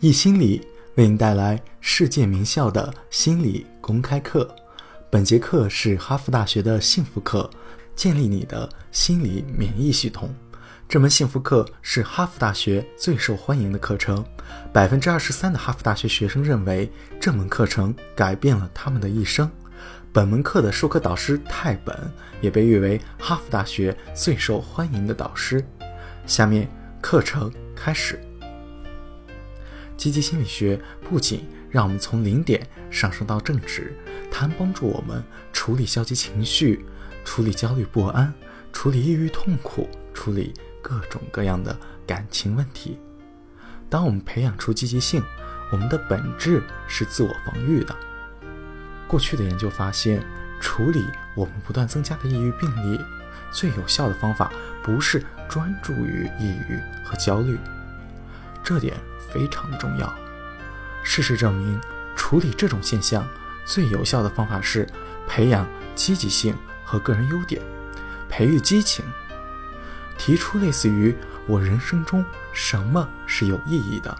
[0.00, 0.64] 易心理
[0.94, 4.48] 为您带来世界名校的心理公开课。
[5.10, 7.50] 本节课是哈佛大学的幸福课，
[7.96, 10.32] 建立你的心理免疫系统。
[10.88, 14.24] 这门幸福课是哈佛大学最受欢迎的课程，
[14.72, 16.88] 百分之二十三的哈佛大学学生认为
[17.20, 19.50] 这门课程改变了他们的一生。
[20.12, 22.08] 本门课的授课导师泰本
[22.40, 25.60] 也被誉为哈佛大学最受欢迎的导师。
[26.24, 26.68] 下面
[27.00, 28.16] 课程开始。
[29.98, 30.80] 积极心理学
[31.10, 33.92] 不仅让我们从零点上升到正值，
[34.30, 36.86] 它还帮助我们处理消极情绪、
[37.24, 38.32] 处理焦虑不安、
[38.72, 42.96] 处理抑郁痛苦、处理各种各样的感情问题。
[43.90, 45.20] 当我们培养出积极性，
[45.72, 47.94] 我们的本质是自我防御的。
[49.08, 50.24] 过去的研究发现，
[50.60, 53.00] 处理我们不断增加的抑郁病例，
[53.50, 57.58] 最有效的方法不是专注于抑郁和焦虑。
[58.62, 58.94] 这点。
[59.30, 60.14] 非常的重要。
[61.02, 61.80] 事实证明，
[62.16, 63.26] 处理这种现象
[63.64, 64.86] 最有效的方法是
[65.26, 66.54] 培养积极性
[66.84, 67.62] 和个人优点，
[68.28, 69.04] 培育激情，
[70.18, 71.14] 提出类似于
[71.46, 74.14] “我人生中什么是有意义的？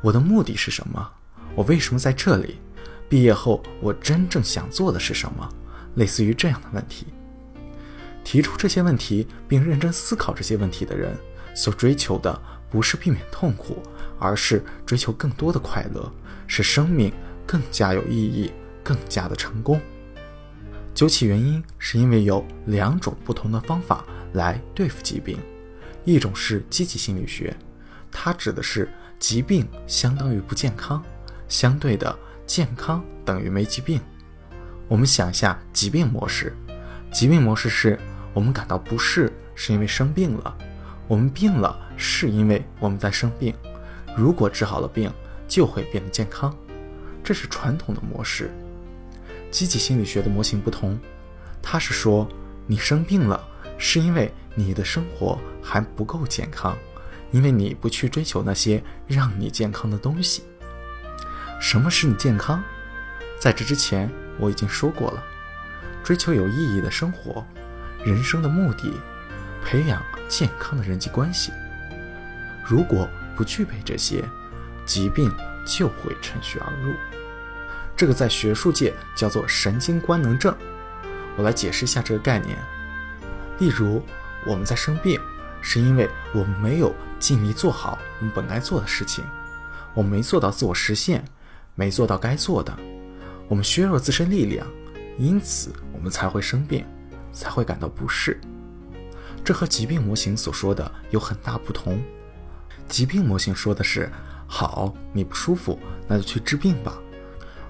[0.00, 1.10] 我的目的是什么？
[1.54, 2.58] 我为什么在这里？
[3.08, 5.48] 毕业后我真正想做的是什么？”
[5.96, 7.06] 类似于这样的问题。
[8.22, 11.16] 提出这些问题并认真思考这些问题的人，
[11.54, 13.82] 所追求的不是避免痛苦。
[14.20, 16.12] 而是追求更多的快乐，
[16.46, 17.12] 使生命
[17.46, 18.52] 更加有意义，
[18.84, 19.80] 更加的成功。
[20.94, 24.04] 究其原因，是因为有两种不同的方法
[24.34, 25.38] 来对付疾病，
[26.04, 27.56] 一种是积极心理学，
[28.12, 31.02] 它指的是疾病相当于不健康，
[31.48, 34.00] 相对的健康等于没疾病。
[34.88, 36.54] 我们想一下疾病模式，
[37.12, 37.98] 疾病模式是
[38.34, 40.58] 我们感到不适是因为生病了，
[41.06, 43.54] 我们病了是因为我们在生病。
[44.16, 45.12] 如果治好了病，
[45.48, 46.56] 就会变得健康，
[47.22, 48.50] 这是传统的模式。
[49.50, 50.98] 积极心理学的模型不同，
[51.62, 52.28] 它是说
[52.66, 53.42] 你生病了，
[53.78, 56.76] 是因为你的生活还不够健康，
[57.32, 60.44] 因为你不去追求那些让你健康的东西。
[61.60, 62.62] 什么是你健康？
[63.40, 65.22] 在这之前我已经说过了，
[66.04, 67.44] 追求有意义的生活，
[68.04, 68.92] 人生的目的，
[69.64, 71.50] 培养健康的人际关系。
[72.64, 73.08] 如果
[73.40, 74.22] 不具备这些，
[74.84, 75.32] 疾病
[75.64, 76.92] 就会趁虚而入。
[77.96, 80.54] 这个在学术界叫做神经官能症。
[81.38, 82.58] 我来解释一下这个概念。
[83.58, 84.02] 例如，
[84.46, 85.18] 我们在生病，
[85.62, 89.24] 是因为我们没有尽力做好我们本该做的事情，
[89.94, 91.24] 我们没做到自我实现，
[91.74, 92.78] 没做到该做的，
[93.48, 94.66] 我们削弱自身力量，
[95.16, 96.84] 因此我们才会生病，
[97.32, 98.38] 才会感到不适。
[99.42, 101.98] 这和疾病模型所说的有很大不同。
[102.90, 104.10] 疾病模型说的是，
[104.48, 105.78] 好，你不舒服，
[106.08, 106.92] 那就去治病吧；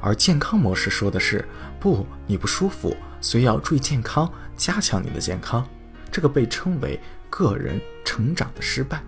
[0.00, 1.47] 而健康模式说的是，
[1.78, 5.64] 不，你不舒服，所以要注意健康，加强你的健康。
[6.10, 6.98] 这个被称为
[7.28, 9.03] 个人成长的失败。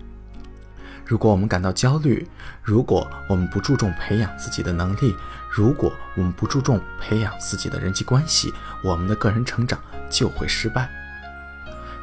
[1.03, 2.25] 如果我们感到焦虑，
[2.61, 5.15] 如果我们不注重培养自己的能力，
[5.49, 8.53] 如果我们不注重培养自己的人际关系，
[8.83, 9.77] 我们的个人成长
[10.11, 10.87] 就会失败。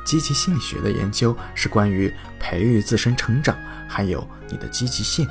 [0.04, 3.56] 积极心理学的研究是关于培育自身成长。
[3.91, 5.28] 还有你的积极性。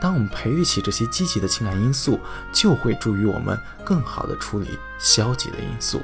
[0.00, 2.18] 当我们培育起这些积极的情感因素，
[2.52, 6.02] 就会助于我们更好地处理消极的因素。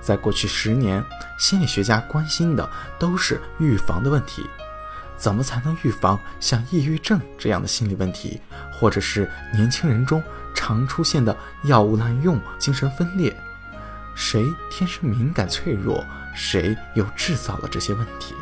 [0.00, 1.04] 在过去十年，
[1.38, 2.66] 心理学家关心的
[2.98, 4.46] 都是预防的问题：
[5.18, 8.40] 怎么才能预防像抑郁症这样的心理问题，
[8.72, 10.22] 或者是年轻人中
[10.54, 13.36] 常出现的药物滥用、精神分裂？
[14.14, 16.02] 谁天生敏感脆弱？
[16.34, 18.34] 谁又制造了这些问题？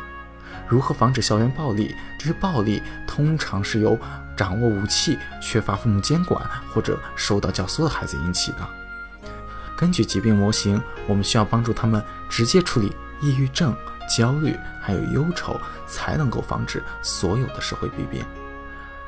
[0.67, 1.95] 如何防止校园暴力？
[2.17, 3.97] 这些暴力通常是由
[4.35, 6.43] 掌握武器、缺乏父母监管
[6.73, 8.67] 或者受到教唆的孩子引起的。
[9.77, 13.75] 根据疾病模型，我们需要帮助他们直接处理抑郁症、
[14.09, 18.23] 焦虑还有忧愁，才能够防止所有的社会弊病。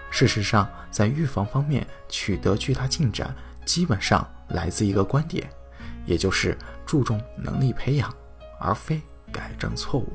[0.10, 3.34] 事实上，在预防方面取得巨大进展，
[3.66, 5.50] 基本上来自一个观点，
[6.06, 8.14] 也就是注重能力培养，
[8.60, 9.02] 而非
[9.32, 10.14] 改正错误。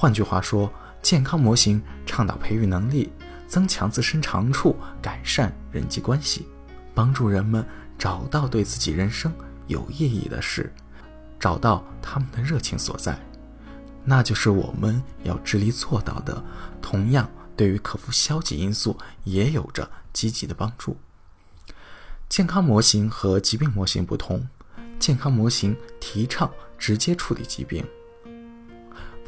[0.00, 0.72] 换句话说，
[1.02, 3.10] 健康模型倡导培育能力，
[3.48, 6.46] 增强自身长处，改善人际关系，
[6.94, 7.66] 帮助人们
[7.98, 9.34] 找到对自己人生
[9.66, 10.72] 有意义的事，
[11.40, 13.18] 找到他们的热情所在，
[14.04, 16.44] 那就是我们要致力做到的。
[16.80, 20.96] 同样，对于克服消极因素也有着积极的帮助。
[22.28, 24.46] 健康模型和疾病模型不同，
[25.00, 26.48] 健康模型提倡
[26.78, 27.84] 直接处理疾病。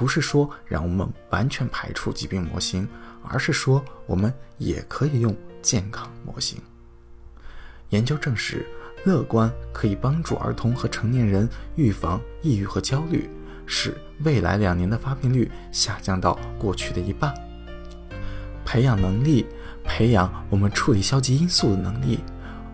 [0.01, 2.89] 不是说让我们完全排除疾病模型，
[3.23, 6.59] 而是说我们也可以用健康模型。
[7.91, 8.65] 研究证实，
[9.05, 13.29] 乐观可以帮助儿童和成年人预防抑郁和焦虑，
[13.67, 13.95] 使
[14.25, 17.35] 未来两年的发病率下降到过去的一半。
[18.65, 19.45] 培养能力，
[19.85, 22.21] 培养我们处理消极因素的能力，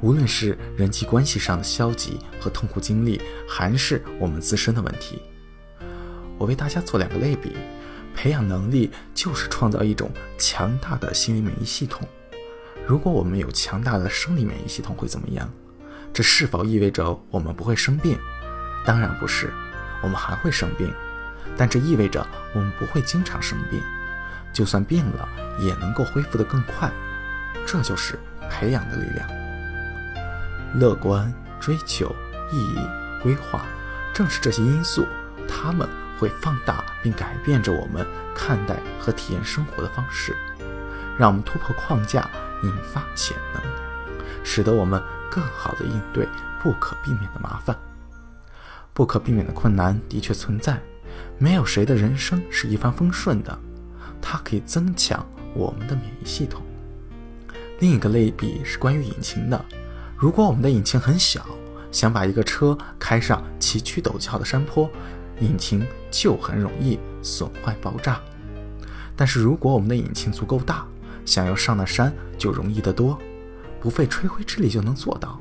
[0.00, 5.20] 无论是人际关系上的消极和痛苦经历，还是我们自身的问题。
[6.38, 7.56] 我为大家做两个类比：
[8.14, 12.06] 培养能力就是创造一种强大的心理免疫系统。
[12.86, 15.50] 如果我们有强大的生理免疫系统会怎么样？
[16.12, 18.18] 这是否意味着我们不会生病？
[18.86, 19.52] 当然不是，
[20.02, 20.90] 我们还会生病，
[21.56, 23.80] 但这意味着我们不会经常生病，
[24.52, 25.28] 就算病了
[25.58, 26.90] 也能够恢复得更快。
[27.66, 28.18] 这就是
[28.48, 29.28] 培养的力量。
[30.78, 32.14] 乐观、追求、
[32.52, 32.78] 意义、
[33.22, 33.66] 规划，
[34.14, 35.06] 正是这些因素，
[35.48, 35.88] 它们
[36.18, 40.36] 会放大并改变着我们看待和体验生活的方式，
[41.18, 42.28] 让我们突破框架。
[42.62, 43.62] 引发潜能，
[44.42, 46.26] 使得我们更好地应对
[46.62, 47.76] 不可避免的麻烦。
[48.94, 50.80] 不可避免的困难的确存在，
[51.38, 53.56] 没有谁的人生是一帆风顺的。
[54.22, 56.62] 它可以增强我们的免疫系统。
[57.78, 59.64] 另一个类比是关于引擎的。
[60.16, 61.46] 如果我们的引擎很小，
[61.92, 64.90] 想把一个车开上崎岖陡峭的山坡，
[65.40, 68.20] 引擎就很容易损坏爆炸。
[69.14, 70.86] 但是如果我们的引擎足够大，
[71.24, 73.18] 想要上那山就容易得多，
[73.80, 75.40] 不费吹灰之力就能做到。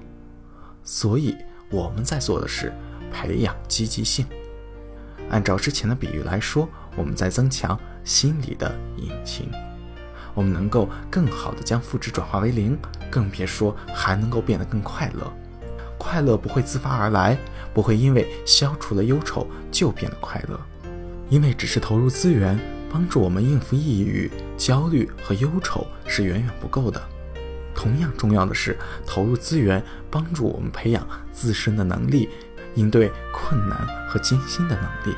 [0.84, 1.36] 所以
[1.70, 2.74] 我们在做的是
[3.12, 4.26] 培养积极性。
[5.30, 9.50] 按照之前的比喻来说，我们在增强心理的引擎。
[10.34, 12.78] 我们能够更好的将负值转化为零，
[13.10, 15.32] 更别说还能够变得更快乐。
[15.98, 17.38] 快乐不会自发而来，
[17.76, 20.60] 不会因为消除了忧愁就变得快乐，
[21.30, 22.60] 因为只是投入资源。
[22.88, 27.02] 帮助我们应付抑郁、焦虑和忧愁是远远不够的。
[27.76, 32.30] 同样重要的是，投入资源帮助我们培养自身的能力，
[32.76, 35.18] 应对困难和艰辛的能力。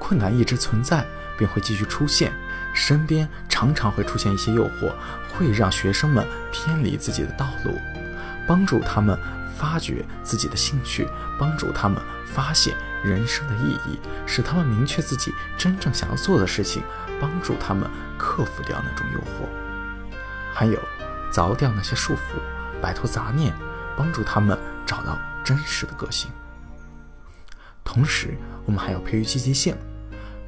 [0.00, 1.06] 困难一直存在，
[1.38, 2.32] 并会继续出现。
[2.74, 4.90] 身边常常会出现一些诱惑，
[5.32, 7.70] 会让学生们偏离自己的道路。
[8.48, 9.16] 帮助他们
[9.58, 11.08] 发掘自己的兴趣，
[11.38, 12.74] 帮助他们发现。
[13.04, 13.96] 人生的意义，
[14.26, 16.82] 使他们明确自己真正想要做的事情，
[17.20, 17.88] 帮助他们
[18.18, 19.46] 克服掉那种诱惑，
[20.52, 20.76] 还有
[21.32, 22.40] 凿掉那些束缚，
[22.82, 23.54] 摆脱杂念，
[23.96, 26.28] 帮助他们找到真实的个性。
[27.84, 29.76] 同时，我们还要培育积极性，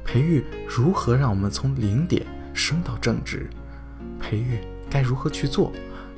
[0.03, 3.49] 培育如何让我们从零点升到正值，
[4.19, 4.59] 培育
[4.89, 5.71] 该如何去做，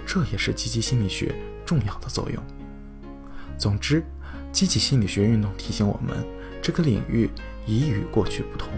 [0.03, 2.43] 这也是积极心理学重要的作用。
[3.57, 4.03] 总之。
[4.51, 6.15] 积极心理学运动提醒我们，
[6.61, 7.27] 这个领域
[7.65, 8.69] 已与过去不同。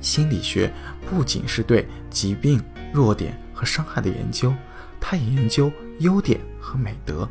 [0.00, 0.72] 心理学
[1.08, 2.58] 不仅是对疾病、
[2.94, 4.54] 弱点和伤害的研究，
[4.98, 7.28] 它也研究优点和美德。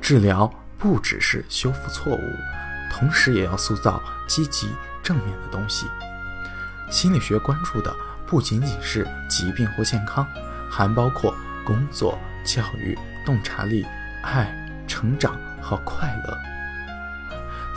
[0.00, 2.20] 治疗不只是修复错误，
[2.92, 4.68] 同时也要塑造积极
[5.00, 5.86] 正面的东西。
[6.90, 7.94] 心理学关注的
[8.26, 10.26] 不仅仅是疾病或健康，
[10.68, 11.32] 还包括
[11.64, 13.86] 工作、教育、洞察力、
[14.22, 14.52] 爱、
[14.88, 16.38] 成长和快乐。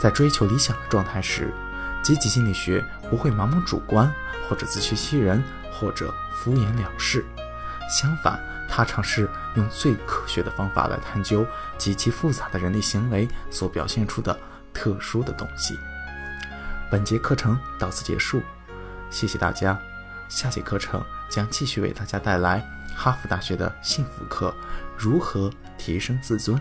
[0.00, 1.52] 在追求理想的状态时，
[2.02, 4.10] 积极心理学不会盲目主观，
[4.48, 5.42] 或者自欺欺人，
[5.72, 7.24] 或者敷衍了事。
[7.88, 11.44] 相反，它尝试用最科学的方法来探究
[11.76, 14.38] 极其复杂的人类行为所表现出的
[14.72, 15.76] 特殊的东西。
[16.88, 18.40] 本节课程到此结束，
[19.10, 19.76] 谢谢大家。
[20.28, 24.54] 下节课程将继续为大家带来哈佛大学的幸福课：
[24.96, 26.56] 如何提升自尊。